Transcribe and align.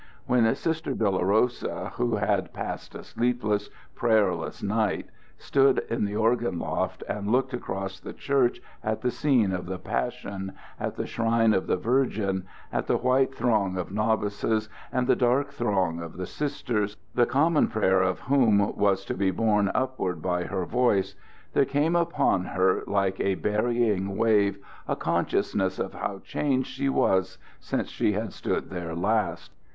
When 0.25 0.55
Sister 0.55 0.95
Dolorosa, 0.95 1.89
who 1.93 2.15
had 2.15 2.53
passed 2.55 2.95
a 2.95 3.03
sleepless, 3.03 3.69
prayerless 3.93 4.63
night, 4.63 5.05
stood 5.37 5.85
in 5.91 6.05
the 6.05 6.15
organ 6.15 6.57
loft 6.57 7.03
and 7.07 7.29
looked 7.31 7.53
across 7.53 7.99
the 7.99 8.11
church 8.11 8.59
at 8.83 9.01
the 9.01 9.11
scene 9.11 9.51
of 9.51 9.67
the 9.67 9.77
Passion, 9.77 10.53
at 10.79 10.95
the 10.95 11.05
shrine 11.05 11.53
of 11.53 11.67
the 11.67 11.77
Virgin, 11.77 12.45
at 12.73 12.87
the 12.87 12.97
white 12.97 13.35
throng 13.35 13.77
of 13.77 13.91
novices 13.91 14.69
and 14.91 15.05
the 15.05 15.15
dark 15.15 15.49
throng 15.51 15.99
of 16.01 16.17
the 16.17 16.25
Sisters, 16.25 16.97
the 17.13 17.27
common 17.27 17.67
prayer 17.67 18.01
of 18.01 18.21
whom 18.21 18.75
was 18.75 19.05
to 19.05 19.13
be 19.13 19.29
borne 19.29 19.69
upward 19.75 20.19
by 20.19 20.45
her 20.45 20.65
voice, 20.65 21.13
there 21.53 21.63
came 21.63 21.95
upon 21.95 22.45
her 22.45 22.81
like 22.87 23.19
a 23.19 23.35
burying 23.35 24.17
wave 24.17 24.57
a 24.87 24.95
consciousness 24.95 25.77
of 25.77 25.93
how 25.93 26.19
changed 26.23 26.69
she 26.69 26.89
was 26.89 27.37
since 27.59 27.87
she 27.87 28.13
had 28.13 28.33
stood 28.33 28.71
there 28.71 28.95
last. 28.95 29.51